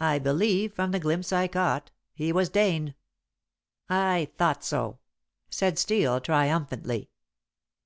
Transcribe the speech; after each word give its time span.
"I 0.00 0.18
believe, 0.18 0.74
from 0.74 0.90
the 0.92 1.00
glimpse 1.00 1.32
I 1.32 1.48
caught, 1.48 1.90
he 2.12 2.30
was 2.30 2.50
Dane." 2.50 2.94
"I 3.88 4.28
thought 4.36 4.62
so," 4.62 4.98
said 5.48 5.78
Steel 5.78 6.20
triumphantly. 6.20 7.08